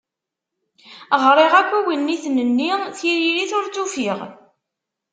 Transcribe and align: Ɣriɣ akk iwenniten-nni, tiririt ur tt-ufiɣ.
Ɣriɣ 1.23 1.53
akk 1.59 1.69
iwenniten-nni, 1.79 2.71
tiririt 2.97 3.51
ur 3.57 3.65
tt-ufiɣ. 3.67 4.19